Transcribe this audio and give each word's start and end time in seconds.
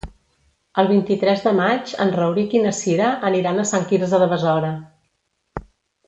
El 0.83 0.87
vint-i-tres 0.91 1.43
de 1.49 1.53
maig 1.59 1.91
en 2.05 2.13
Rauric 2.17 2.55
i 2.59 2.63
na 2.65 2.71
Cira 2.79 3.09
aniran 3.31 3.61
a 3.61 3.69
Sant 3.73 3.85
Quirze 3.91 4.21
de 4.25 4.29
Besora. 4.35 4.71